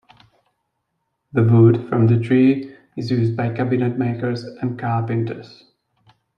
The 1.31 1.43
wood 1.43 1.87
from 1.87 2.07
the 2.07 2.17
tree 2.19 2.75
is 2.97 3.11
used 3.11 3.37
by 3.37 3.49
cabinetmakers 3.51 4.59
and 4.59 4.79
carpenters. 4.79 5.65